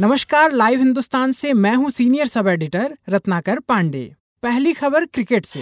[0.00, 5.60] नमस्कार, लाइव हिंदुस्तान से मैं हूँ senior sub editor Ratnakar Pandey. पहली खबर क्रिकेट से।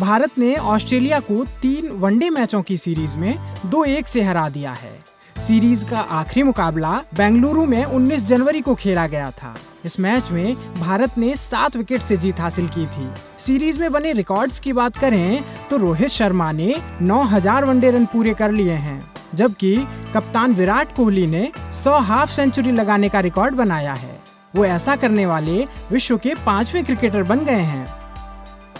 [0.00, 4.72] भारत ने ऑस्ट्रेलिया को तीन वनडे मैचों की सीरीज़ में दो एक से हरा दिया
[4.72, 4.95] है।
[5.38, 9.54] सीरीज़ का आखिरी मुकाबला बेंगलुरु में 19 जनवरी को खेला गया था।
[9.84, 14.12] इस मैच में भारत ने सात विकेट से जीत हासिल की थी। सीरीज़ में बने
[14.12, 19.02] रिकॉर्ड्स की बात करें तो रोहित शर्मा ने 9000 वनडे रन पूरे कर लिए हैं,
[19.34, 19.76] जबकि
[20.14, 24.20] कप्तान विराट कोहली ने 100 हाफ़ सेंचुरी लगाने का रिकॉर्ड बनाया है।
[24.54, 27.86] वो ऐसा करने वाले विश्व के पाँचवें क्रिकेटर बन गए हैं।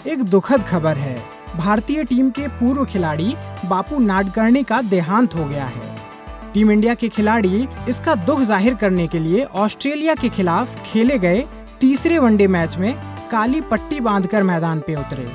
[0.07, 1.17] एक दुखद खबर है,
[1.55, 5.95] भारतीय टीम के पूर्व खिलाड़ी बापू नाडकर्णी का देहांत हो गया है।
[6.57, 11.45] टीम इंडिया के खिलाड़ी इसका दुख ज़ाहिर करने के लिए ऑस्ट्रेलिया के खिलाफ खेले गए
[11.81, 12.93] तीसरे वनडे मैच में
[13.31, 15.25] काली पट्टी बांधकर मैदान पे उतरे।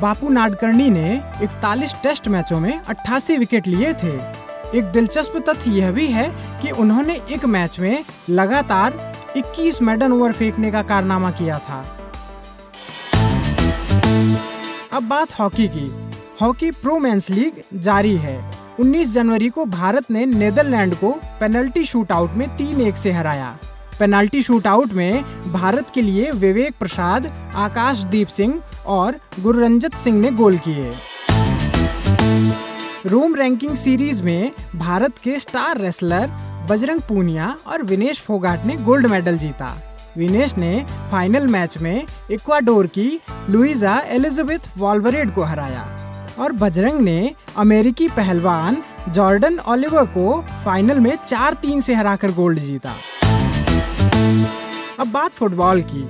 [0.00, 4.14] बापू नाडकर्णी ने 41 टेस्ट मैचों में 88 विकेट लिए थे।
[4.78, 6.28] एक दिलचस्प तथ्य यह भी है
[6.62, 8.98] कि उन्होंने एक मैच में लगातार
[9.36, 11.84] 21 मेडन ओवर फेंकने का कारनामा किया था।
[14.92, 15.90] अब बात हॉकी की।
[16.40, 22.30] हॉकी प्रो मेंस लीग जारी है। 19 जनवरी को भारत ने नेदरलैंड को पेनल्टी शूटआउट
[22.32, 23.58] में तीन एक से हराया।
[23.98, 30.58] पेनल्टी शूटआउट में भारत के लिए विवेक प्रसाद आकाशदीप सिंह और गुररंजत सिंह ने गोल
[30.68, 30.90] किए।
[33.06, 36.30] रोम रैंकिंग सीरीज़ में भारत के स्टार रेसलर
[36.70, 39.76] बजरंग पूनिया और विनेश फोगाट ने गोल्ड मेडल जीता।
[40.16, 43.20] विनेश ने फाइनल मैच में इक्वाडोर की
[43.50, 46.03] लुइजा एलिजाबेथ वॉल्वरेड को हराया।
[46.38, 48.76] और बजरंग ने अमेरिकी पहलवान
[49.08, 52.94] जॉर्डन ओलिवर को फाइनल में चार तीन से हराकर गोल्ड जीता।
[55.00, 56.06] अब बात फुटबॉल की।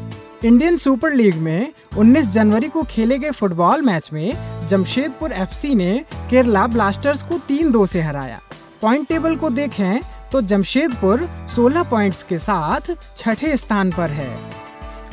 [0.49, 5.99] इंडियन सुपर लीग में 19 जनवरी को खेले गए फुटबॉल मैच में जमशेदपुर एफसी ने
[6.31, 8.41] केरला ब्लास्टर्स को तीन दो से हराया।
[8.83, 10.01] पॉइंट टेबल को देखें
[10.33, 14.37] तो जमशेदपुर 16 पॉइंट्स के साथ छठे स्थान पर है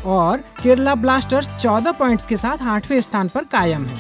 [0.06, 3.96] और केरला ब्लास्टर्स 14 पॉइंट्स के साथ आठवें स्थान पर कायम है।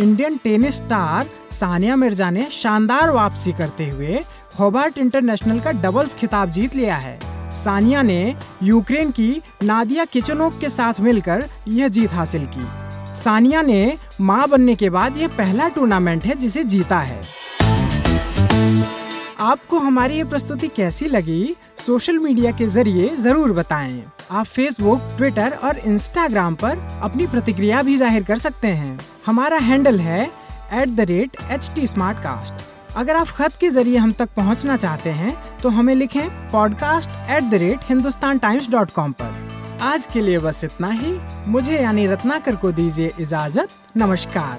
[0.00, 4.20] Indian tennis star Sania Mirza ने शानदार वापसी करते हुए
[4.58, 7.18] होबार्ट इंटरनेशनल का डबल्स खिताब जीत लिया है।
[7.54, 12.66] सानिया ने यूक्रेन की नादिया किचनोक के साथ मिलकर यह जीत हासिल की।
[13.14, 17.20] सानिया ने माँ बनने के बाद यह पहला टूर्नामेंट है जिसे जीता है।
[19.40, 25.52] आपको हमारी ये प्रस्तुति कैसी लगी, सोशल मीडिया के ज़रिए ज़रूर बताएँ। आप फेसबुक ट्विटर
[25.64, 30.22] और इंस्टाग्राम पर अपनी प्रतिक्रिया भी ज़ाहिर कर सकते हैं। हमारा हैंडल है
[30.72, 31.86] at the rate H T
[32.96, 37.50] अगर आप खत के ज़रिए हम तक पहुँचना चाहते हैं तो हमें लिखें podcast at
[37.50, 39.14] the rate Hindustan Times dot com
[39.82, 44.58] आज के लिए बस इतना ही। मुझे यानी रत्नाकर को दीजिए इजाज़त। नमस्कार।